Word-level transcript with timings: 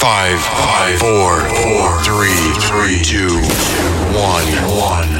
Five, 0.00 0.40
five, 0.40 0.98
four, 0.98 1.40
four, 1.60 2.00
three, 2.00 2.32
three, 2.64 3.04
two, 3.04 3.36
one, 4.16 4.48
one. 4.80 5.12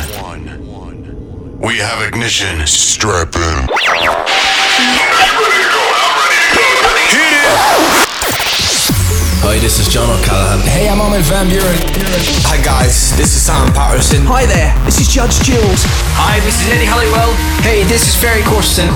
We 1.60 1.76
have 1.76 2.00
ignition. 2.00 2.66
Strap 2.66 3.36
in. 3.36 3.68
Hi, 9.42 9.58
this 9.58 9.78
is 9.78 9.92
John 9.92 10.08
O'Callaghan. 10.08 10.66
Hey, 10.66 10.88
I'm 10.88 10.98
Armin 10.98 11.20
van 11.24 11.48
Buuren. 11.48 11.76
Hi 12.48 12.56
guys, 12.64 13.14
this 13.18 13.36
is 13.36 13.42
Sam 13.42 13.70
Patterson. 13.74 14.24
Hi 14.24 14.46
there, 14.46 14.74
this 14.86 14.98
is 14.98 15.08
Judge 15.08 15.40
Jules. 15.42 15.84
Hi, 16.16 16.40
this 16.40 16.58
is 16.62 16.72
Eddie 16.72 16.86
Halliwell. 16.86 17.34
Hey, 17.60 17.84
this 17.84 18.08
is 18.08 18.16
Ferry 18.16 18.40
Corsten. 18.42 18.88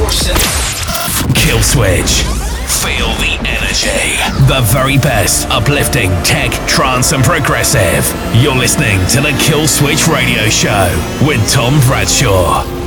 Kill 1.34 1.60
Switch. 1.60 2.43
Feel 2.66 3.08
the 3.18 3.36
energy. 3.46 4.16
The 4.46 4.60
very 4.72 4.98
best 4.98 5.48
uplifting 5.48 6.10
tech, 6.22 6.50
trance, 6.68 7.12
and 7.12 7.22
progressive. 7.24 8.04
You're 8.34 8.56
listening 8.56 8.98
to 9.08 9.20
the 9.20 9.36
Kill 9.40 9.66
Switch 9.66 10.08
Radio 10.08 10.48
Show 10.48 10.88
with 11.26 11.48
Tom 11.50 11.80
Bradshaw. 11.86 12.83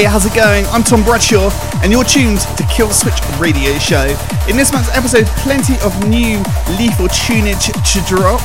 Hey, 0.00 0.06
how's 0.06 0.24
it 0.24 0.32
going? 0.32 0.64
I'm 0.72 0.82
Tom 0.82 1.04
Bradshaw, 1.04 1.50
and 1.84 1.92
you're 1.92 2.04
tuned 2.04 2.40
to 2.56 2.64
Kill 2.72 2.88
Switch 2.88 3.20
Radio 3.38 3.76
Show. 3.76 4.16
In 4.48 4.56
this 4.56 4.72
month's 4.72 4.88
episode, 4.96 5.26
plenty 5.44 5.74
of 5.84 5.92
new 6.08 6.40
lethal 6.80 7.04
tunage 7.12 7.68
to 7.68 8.00
drop. 8.08 8.40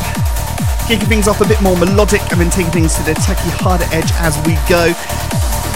Kicking 0.86 1.08
things 1.08 1.30
off 1.30 1.40
a 1.40 1.48
bit 1.48 1.62
more 1.62 1.78
melodic 1.78 2.20
and 2.34 2.42
then 2.42 2.50
taking 2.50 2.74
things 2.74 2.96
to 2.96 3.04
the 3.04 3.14
techie 3.14 3.56
harder 3.56 3.88
edge 3.96 4.12
as 4.20 4.36
we 4.44 4.60
go. 4.68 4.92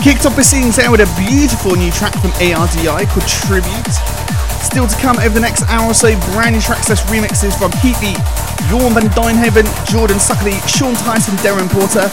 Kicked 0.04 0.26
off 0.26 0.36
the 0.36 0.44
scenes 0.44 0.76
there 0.76 0.92
with 0.92 1.00
a 1.00 1.08
beautiful 1.16 1.78
new 1.78 1.92
track 1.92 2.12
from 2.20 2.32
ARDI 2.44 3.08
called 3.08 3.24
Tribute. 3.26 4.39
Still 4.62 4.88
to 4.88 4.98
come 4.98 5.18
over 5.20 5.34
the 5.34 5.40
next 5.40 5.64
hour 5.68 5.90
or 5.90 5.94
so, 5.94 6.14
brand 6.32 6.56
new 6.56 6.62
tracks 6.62 6.88
slash 6.88 7.02
remixes 7.08 7.58
from 7.58 7.72
Heatbeat, 7.80 8.20
Jorn 8.68 8.94
van 8.94 9.10
Deynhoven, 9.16 9.66
Jordan 9.88 10.20
Suckley, 10.20 10.60
Sean 10.68 10.94
Tyson, 10.96 11.36
Darren 11.42 11.68
Porter, 11.72 12.12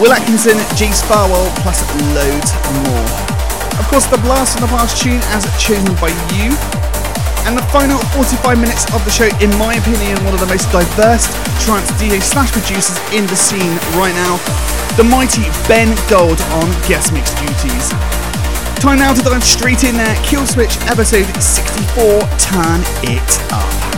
Will 0.00 0.12
Atkinson, 0.14 0.56
G 0.78 0.88
Sparwell, 0.94 1.50
plus 1.60 1.82
loads 2.14 2.54
more. 2.86 3.38
Of 3.78 3.86
course, 3.90 4.06
the 4.06 4.18
blast 4.18 4.58
from 4.58 4.66
the 4.66 4.72
past 4.74 5.00
tune 5.02 5.20
as 5.34 5.46
chosen 5.58 5.94
by 5.98 6.10
you. 6.34 6.54
And 7.46 7.56
the 7.56 7.64
final 7.72 7.98
45 8.12 8.60
minutes 8.60 8.84
of 8.92 9.04
the 9.04 9.10
show, 9.10 9.28
in 9.40 9.50
my 9.58 9.74
opinion, 9.74 10.22
one 10.24 10.34
of 10.34 10.40
the 10.40 10.50
most 10.50 10.70
diverse 10.70 11.26
trance 11.64 11.90
DJ 11.96 12.20
slash 12.20 12.52
producers 12.52 12.98
in 13.10 13.26
the 13.26 13.36
scene 13.36 13.74
right 13.96 14.12
now, 14.14 14.36
the 14.96 15.04
mighty 15.04 15.48
Ben 15.66 15.96
Gold 16.10 16.40
on 16.60 16.68
guest 16.86 17.12
mix 17.12 17.32
duties. 17.40 18.27
Time 18.80 19.00
now 19.00 19.12
to 19.12 19.20
dive 19.22 19.42
straight 19.42 19.82
in 19.82 19.96
there. 19.96 20.14
Kill 20.22 20.46
Switch 20.46 20.78
episode 20.82 21.26
64. 21.42 22.20
Turn 22.38 22.80
it 23.02 23.52
up. 23.52 23.97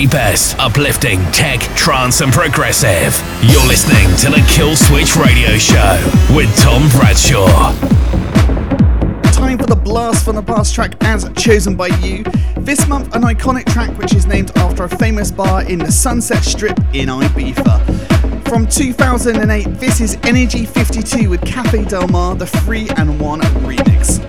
Very 0.00 0.22
best 0.22 0.58
uplifting 0.58 1.20
tech, 1.32 1.60
trance, 1.76 2.20
and 2.20 2.32
progressive. 2.32 3.22
You're 3.42 3.66
listening 3.66 4.08
to 4.18 4.30
the 4.30 4.44
Kill 4.48 4.74
Switch 4.76 5.16
Radio 5.16 5.58
Show 5.58 6.00
with 6.34 6.54
Tom 6.56 6.88
Bradshaw. 6.90 7.72
Time 9.32 9.58
for 9.58 9.66
the 9.66 9.80
blast 9.82 10.24
from 10.24 10.36
the 10.36 10.42
past 10.42 10.74
track 10.74 10.94
as 11.02 11.30
chosen 11.36 11.76
by 11.76 11.88
you. 11.98 12.22
This 12.56 12.86
month, 12.86 13.14
an 13.14 13.22
iconic 13.22 13.66
track 13.66 13.96
which 13.98 14.14
is 14.14 14.26
named 14.26 14.56
after 14.56 14.84
a 14.84 14.88
famous 14.88 15.30
bar 15.30 15.64
in 15.64 15.78
the 15.78 15.92
Sunset 15.92 16.44
Strip 16.44 16.78
in 16.94 17.08
Ibiza. 17.08 18.48
From 18.48 18.66
2008, 18.66 19.64
this 19.78 20.00
is 20.00 20.16
Energy 20.22 20.64
52 20.64 21.28
with 21.28 21.44
Cafe 21.44 21.84
Del 21.84 22.08
Mar, 22.08 22.34
the 22.34 22.46
3 22.46 22.88
and 22.96 23.20
1 23.20 23.40
remix. 23.40 24.19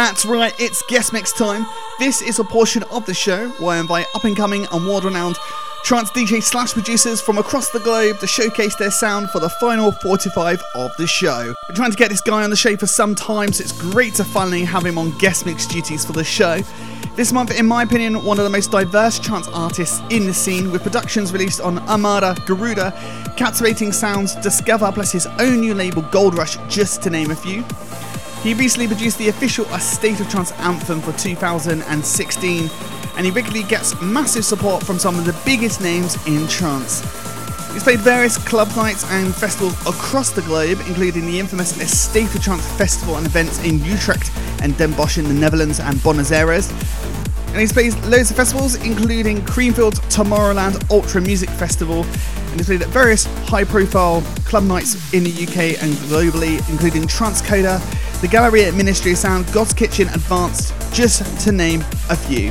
That's 0.00 0.24
right, 0.24 0.54
it's 0.58 0.82
guest 0.88 1.12
mix 1.12 1.30
time. 1.30 1.66
This 1.98 2.22
is 2.22 2.38
a 2.38 2.44
portion 2.44 2.84
of 2.84 3.04
the 3.04 3.12
show 3.12 3.50
where 3.58 3.76
I 3.76 3.80
invite 3.80 4.06
up 4.14 4.24
and 4.24 4.34
coming 4.34 4.66
and 4.72 4.86
world 4.86 5.04
renowned 5.04 5.36
trance 5.84 6.08
DJ 6.12 6.42
slash 6.42 6.72
producers 6.72 7.20
from 7.20 7.36
across 7.36 7.68
the 7.68 7.80
globe 7.80 8.18
to 8.20 8.26
showcase 8.26 8.74
their 8.76 8.90
sound 8.90 9.28
for 9.28 9.40
the 9.40 9.50
final 9.60 9.92
45 9.92 10.62
of 10.74 10.96
the 10.96 11.06
show. 11.06 11.54
Been 11.66 11.76
trying 11.76 11.90
to 11.90 11.98
get 11.98 12.08
this 12.08 12.22
guy 12.22 12.42
on 12.42 12.48
the 12.48 12.56
show 12.56 12.78
for 12.78 12.86
some 12.86 13.14
time, 13.14 13.52
so 13.52 13.62
it's 13.62 13.72
great 13.72 14.14
to 14.14 14.24
finally 14.24 14.64
have 14.64 14.86
him 14.86 14.96
on 14.96 15.10
guest 15.18 15.44
mix 15.44 15.66
duties 15.66 16.02
for 16.02 16.12
the 16.12 16.24
show. 16.24 16.62
This 17.14 17.30
month, 17.30 17.50
in 17.50 17.66
my 17.66 17.82
opinion, 17.82 18.24
one 18.24 18.38
of 18.38 18.44
the 18.44 18.50
most 18.50 18.70
diverse 18.70 19.18
trance 19.18 19.48
artists 19.48 20.00
in 20.08 20.24
the 20.24 20.32
scene, 20.32 20.70
with 20.70 20.82
productions 20.82 21.30
released 21.30 21.60
on 21.60 21.78
Armada, 21.90 22.34
Garuda, 22.46 22.92
Captivating 23.36 23.92
Sounds, 23.92 24.34
Discover, 24.36 24.92
plus 24.92 25.12
his 25.12 25.26
own 25.38 25.60
new 25.60 25.74
label 25.74 26.00
Gold 26.10 26.38
Rush, 26.38 26.56
just 26.68 27.02
to 27.02 27.10
name 27.10 27.30
a 27.30 27.36
few. 27.36 27.62
He 28.42 28.54
recently 28.54 28.86
produced 28.86 29.18
the 29.18 29.28
official 29.28 29.66
A 29.66 29.78
State 29.78 30.18
of 30.18 30.28
Trance 30.30 30.52
anthem 30.52 31.02
for 31.02 31.12
2016, 31.12 32.70
and 33.16 33.26
he 33.26 33.30
regularly 33.30 33.68
gets 33.68 34.00
massive 34.00 34.46
support 34.46 34.82
from 34.82 34.98
some 34.98 35.18
of 35.18 35.26
the 35.26 35.38
biggest 35.44 35.82
names 35.82 36.16
in 36.26 36.48
trance. 36.48 37.02
He's 37.74 37.82
played 37.82 38.00
various 38.00 38.38
club 38.38 38.68
nights 38.76 39.04
and 39.10 39.34
festivals 39.34 39.78
across 39.86 40.30
the 40.30 40.40
globe, 40.40 40.78
including 40.86 41.26
the 41.26 41.38
infamous 41.38 41.78
A 41.82 41.86
State 41.86 42.34
of 42.34 42.42
Trance 42.42 42.66
Festival 42.78 43.16
and 43.16 43.26
events 43.26 43.62
in 43.62 43.84
Utrecht 43.84 44.32
and 44.62 44.74
Den 44.78 44.92
Bosch 44.92 45.18
in 45.18 45.24
the 45.24 45.34
Netherlands 45.34 45.78
and 45.78 46.02
Buenos 46.02 46.32
Aires. 46.32 46.72
And 47.48 47.58
he's 47.58 47.74
played 47.74 47.94
loads 48.06 48.30
of 48.30 48.36
festivals, 48.36 48.76
including 48.76 49.42
Creamfields 49.42 50.00
Tomorrowland 50.10 50.90
Ultra 50.90 51.20
Music 51.20 51.50
Festival, 51.50 52.04
and 52.04 52.54
he's 52.56 52.66
played 52.66 52.80
at 52.80 52.88
various 52.88 53.26
high 53.46 53.64
profile 53.64 54.22
club 54.46 54.64
nights 54.64 55.12
in 55.12 55.24
the 55.24 55.30
UK 55.30 55.82
and 55.82 55.92
globally, 56.08 56.66
including 56.70 57.02
Transcoder, 57.02 57.78
the 58.20 58.28
Gallery 58.28 58.70
Ministry 58.72 59.12
of 59.12 59.18
Sound, 59.18 59.46
Godskitchen 59.46 60.14
Advanced, 60.14 60.74
just 60.92 61.24
to 61.44 61.52
name 61.52 61.80
a 62.10 62.16
few. 62.16 62.50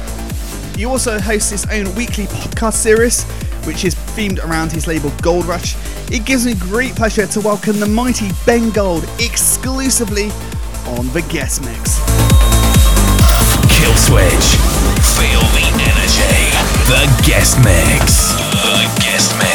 He 0.75 0.85
also 0.85 1.19
hosts 1.19 1.51
his 1.51 1.65
own 1.67 1.93
weekly 1.93 2.25
podcast 2.25 2.73
series, 2.73 3.23
which 3.67 3.85
is 3.85 3.93
themed 3.93 4.43
around 4.43 4.71
his 4.71 4.87
label 4.87 5.11
Gold 5.21 5.45
Rush. 5.45 5.75
It 6.11 6.25
gives 6.25 6.45
me 6.45 6.55
great 6.55 6.95
pleasure 6.95 7.27
to 7.27 7.41
welcome 7.41 7.79
the 7.79 7.85
mighty 7.85 8.29
Ben 8.47 8.71
Gold 8.71 9.03
exclusively 9.19 10.31
on 10.97 11.07
the 11.13 11.21
guest 11.29 11.61
mix. 11.61 11.99
Kill 13.69 13.93
Switch. 13.93 14.57
Feel 15.13 15.45
the 15.53 15.65
energy. 15.85 16.49
The 16.89 17.05
guest 17.27 17.57
mix. 17.59 18.33
The 18.63 19.03
guest 19.03 19.37
mix. 19.37 19.48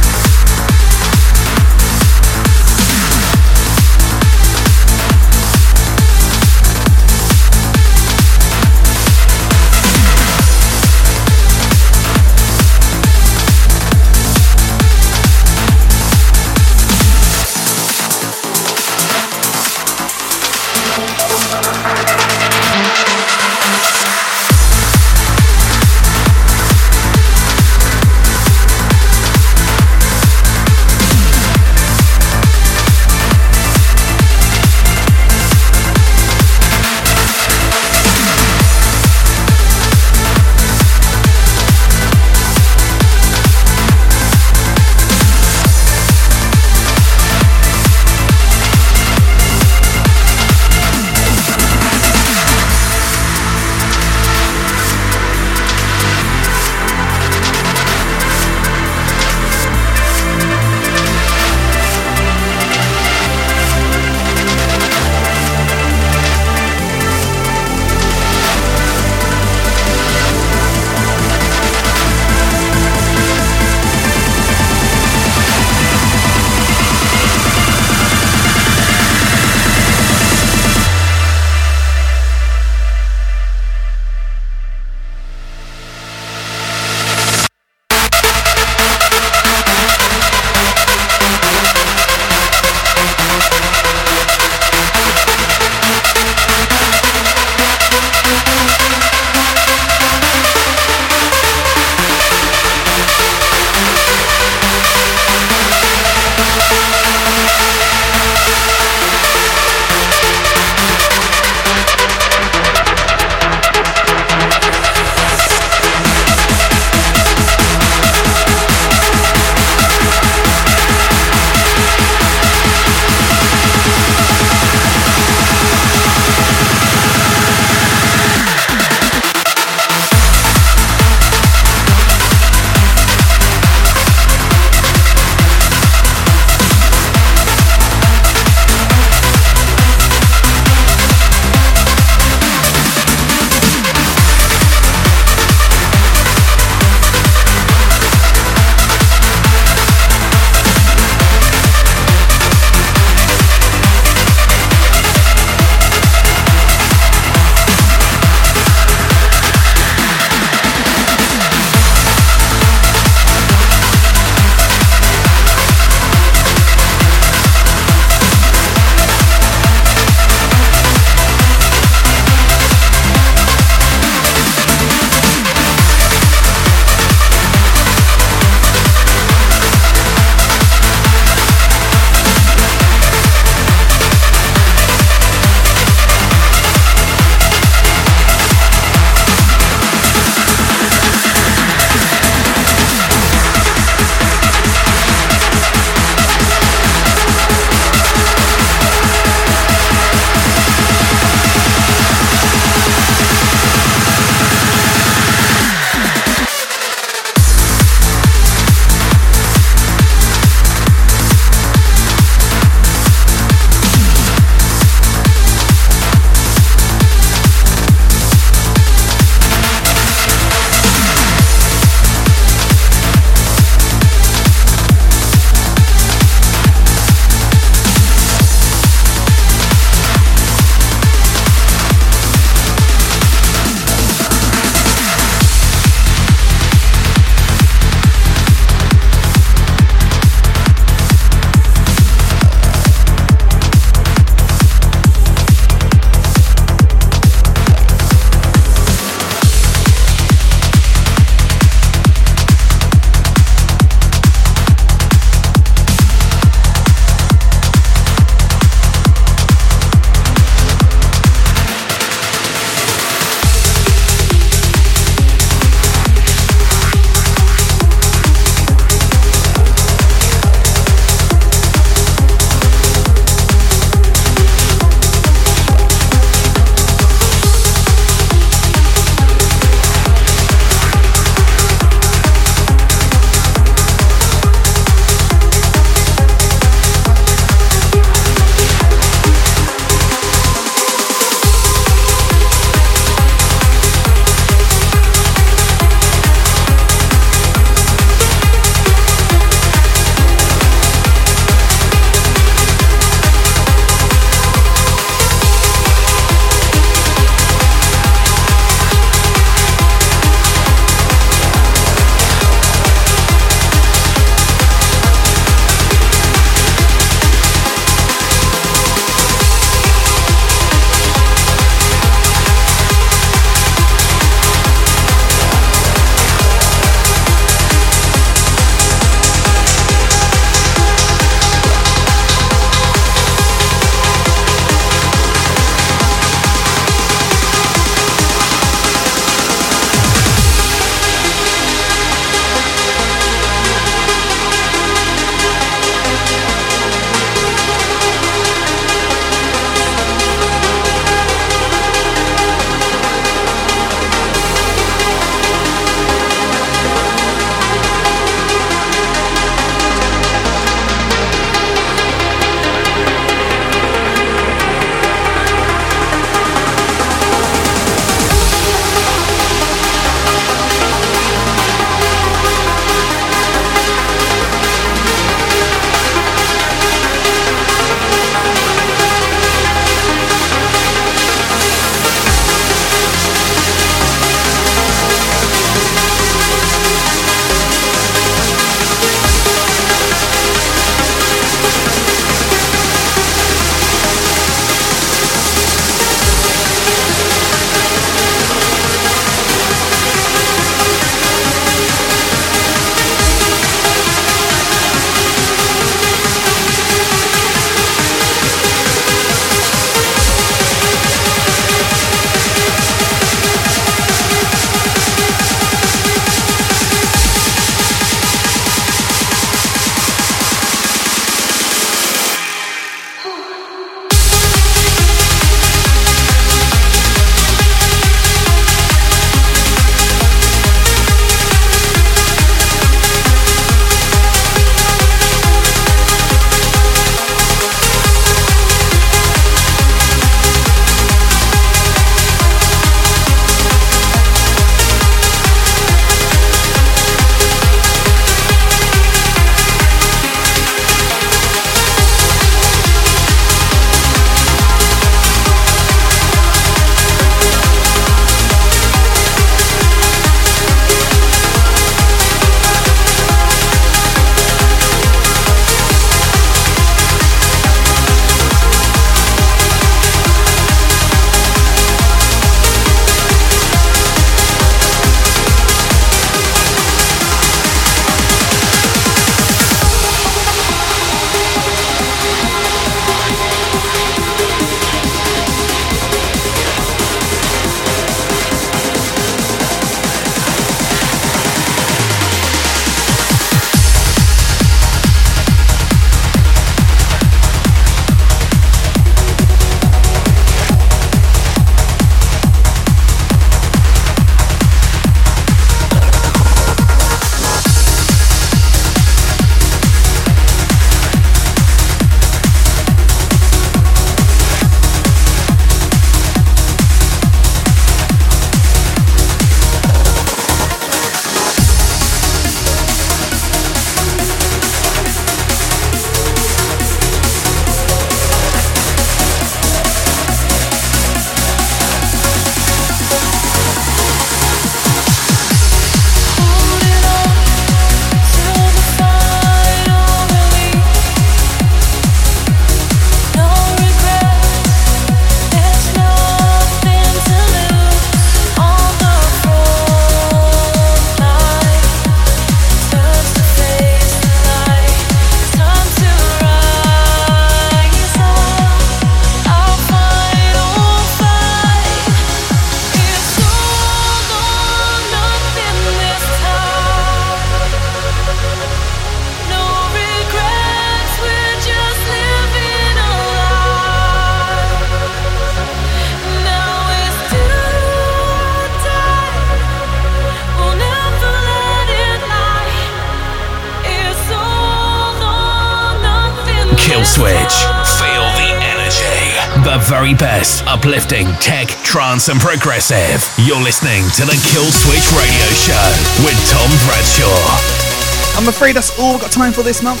Trance, 592.16 592.28
and 592.28 592.40
progressive. 592.40 593.28
You're 593.44 593.60
listening 593.62 594.02
to 594.16 594.24
the 594.24 594.38
Kill 594.48 594.64
Switch 594.64 595.12
Radio 595.12 595.46
Show 595.52 595.86
with 596.24 596.36
Tom 596.48 596.70
Bradshaw. 596.86 598.38
I'm 598.38 598.48
afraid 598.48 598.76
that's 598.76 598.98
all 598.98 599.12
we've 599.12 599.20
got 599.20 599.32
time 599.32 599.52
for 599.52 599.62
this 599.62 599.82
month. 599.82 600.00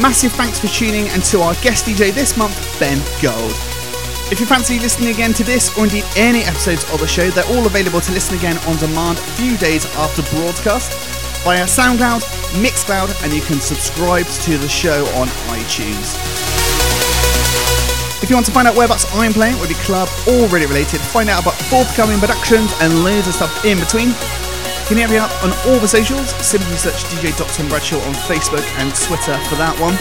Massive 0.00 0.32
thanks 0.32 0.58
for 0.58 0.66
tuning 0.68 1.08
and 1.10 1.22
to 1.24 1.40
our 1.40 1.54
guest 1.56 1.86
DJ 1.86 2.12
this 2.12 2.36
month, 2.36 2.56
Ben 2.80 2.98
Gold. 3.22 3.52
If 4.32 4.40
you 4.40 4.46
fancy 4.46 4.78
listening 4.80 5.10
again 5.10 5.32
to 5.34 5.44
this 5.44 5.76
or 5.78 5.84
indeed 5.84 6.04
any 6.16 6.42
episodes 6.42 6.84
of 6.92 7.00
the 7.00 7.06
show, 7.06 7.30
they're 7.30 7.46
all 7.46 7.66
available 7.66 8.00
to 8.00 8.12
listen 8.12 8.36
again 8.36 8.56
on 8.66 8.76
demand 8.78 9.18
a 9.18 9.22
few 9.38 9.56
days 9.58 9.86
after 9.96 10.22
broadcast 10.36 10.92
via 11.44 11.64
SoundCloud, 11.66 12.22
Mixcloud, 12.62 13.22
and 13.22 13.32
you 13.32 13.42
can 13.42 13.60
subscribe 13.60 14.26
to 14.26 14.58
the 14.58 14.68
show 14.68 15.04
on 15.14 15.28
iTunes. 15.54 16.33
If 18.24 18.32
you 18.32 18.40
want 18.40 18.46
to 18.46 18.56
find 18.56 18.66
out 18.66 18.74
whereabouts 18.74 19.04
I'm 19.12 19.36
playing, 19.36 19.60
whether 19.60 19.76
club 19.84 20.08
or 20.24 20.48
really 20.48 20.64
related, 20.64 20.96
find 20.96 21.28
out 21.28 21.44
about 21.44 21.60
forthcoming 21.68 22.16
productions 22.16 22.72
and 22.80 23.04
loads 23.04 23.28
of 23.28 23.36
stuff 23.36 23.52
in 23.68 23.76
between, 23.76 24.16
you 24.16 24.88
can 24.88 24.96
hit 24.96 25.12
me 25.12 25.20
up 25.20 25.28
on 25.44 25.52
all 25.68 25.76
the 25.76 25.86
socials. 25.86 26.32
Simply 26.40 26.72
search 26.80 27.04
DJ 27.12 27.36
Tom 27.36 27.68
Bradshaw 27.68 28.00
on 28.00 28.16
Facebook 28.24 28.64
and 28.80 28.88
Twitter 28.96 29.36
for 29.52 29.60
that 29.60 29.76
one. 29.76 29.92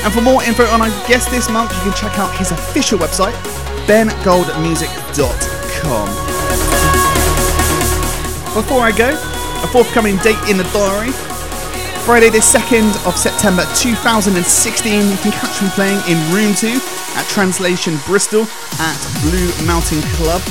And 0.00 0.08
for 0.08 0.24
more 0.24 0.40
info 0.40 0.64
on 0.72 0.80
our 0.80 0.88
guest 1.04 1.28
this 1.28 1.52
month, 1.52 1.68
you 1.76 1.84
can 1.84 1.92
check 1.92 2.16
out 2.16 2.32
his 2.40 2.48
official 2.48 2.96
website, 2.96 3.36
bengoldmusic.com. 3.84 6.08
Before 8.56 8.80
I 8.80 8.92
go, 8.96 9.12
a 9.60 9.68
forthcoming 9.68 10.16
date 10.24 10.40
in 10.48 10.56
the 10.56 10.64
diary. 10.72 11.12
Friday 12.08 12.32
the 12.32 12.40
2nd 12.40 12.88
of 13.04 13.20
September 13.20 13.68
2016, 13.76 14.32
you 14.32 15.20
can 15.20 15.32
catch 15.36 15.60
me 15.60 15.68
playing 15.76 16.00
in 16.08 16.16
Room 16.32 16.56
2 16.56 16.80
at 17.14 17.26
Translation 17.28 17.98
Bristol 18.06 18.42
at 18.78 18.96
Blue 19.22 19.48
Mountain 19.66 20.02
Club, 20.16 20.42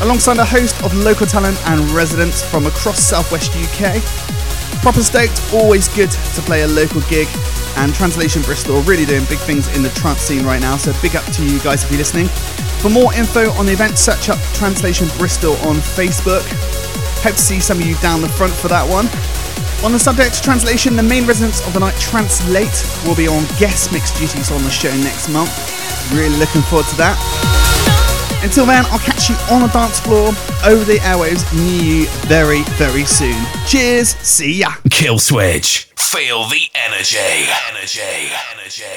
alongside 0.00 0.38
a 0.38 0.44
host 0.44 0.82
of 0.82 0.94
local 0.94 1.26
talent 1.26 1.56
and 1.68 1.80
residents 1.90 2.42
from 2.42 2.66
across 2.66 2.98
southwest 2.98 3.52
UK. 3.56 4.02
Proper 4.82 5.02
stoked, 5.02 5.40
always 5.52 5.88
good 5.88 6.10
to 6.10 6.42
play 6.42 6.62
a 6.62 6.68
local 6.68 7.00
gig, 7.02 7.28
and 7.76 7.94
Translation 7.94 8.42
Bristol 8.42 8.80
really 8.82 9.04
doing 9.04 9.24
big 9.24 9.38
things 9.40 9.68
in 9.76 9.82
the 9.82 9.90
trance 9.90 10.20
scene 10.20 10.44
right 10.44 10.60
now, 10.60 10.76
so 10.76 10.92
big 11.02 11.16
up 11.16 11.24
to 11.32 11.44
you 11.44 11.58
guys 11.60 11.84
if 11.84 11.90
you're 11.90 11.98
listening. 11.98 12.28
For 12.80 12.90
more 12.90 13.12
info 13.14 13.50
on 13.52 13.66
the 13.66 13.72
event, 13.72 13.98
search 13.98 14.28
up 14.28 14.38
Translation 14.54 15.08
Bristol 15.18 15.54
on 15.68 15.76
Facebook. 15.76 16.44
Hope 17.22 17.34
to 17.34 17.40
see 17.40 17.60
some 17.60 17.78
of 17.78 17.86
you 17.86 17.96
down 17.96 18.20
the 18.20 18.28
front 18.28 18.52
for 18.52 18.68
that 18.68 18.88
one. 18.88 19.06
On 19.84 19.92
the 19.92 19.98
subject 19.98 20.36
of 20.36 20.42
translation, 20.42 20.96
the 20.96 21.02
main 21.02 21.26
residents 21.26 21.66
of 21.66 21.72
the 21.72 21.80
night 21.80 21.94
Translate 22.00 22.84
will 23.06 23.14
be 23.14 23.28
on 23.28 23.44
guest 23.58 23.92
mix 23.92 24.10
duties 24.18 24.50
on 24.50 24.62
the 24.62 24.70
show 24.70 24.90
next 24.96 25.28
month. 25.28 25.75
Really 26.12 26.36
looking 26.38 26.62
forward 26.62 26.86
to 26.86 26.96
that. 26.96 27.16
Until 28.42 28.66
then, 28.66 28.84
I'll 28.90 28.98
catch 28.98 29.28
you 29.28 29.36
on 29.50 29.62
the 29.62 29.68
dance 29.68 29.98
floor 30.00 30.28
over 30.64 30.84
the 30.84 30.98
airwaves 31.02 31.42
near 31.54 31.82
you 31.82 32.06
very, 32.28 32.62
very 32.78 33.04
soon. 33.04 33.36
Cheers, 33.66 34.10
see 34.16 34.60
ya. 34.60 34.70
Kill 34.90 35.18
Switch. 35.18 35.88
Feel 35.96 36.48
the 36.48 36.70
energy. 36.74 37.18
Energy. 37.70 38.30
Energy. 38.54 38.95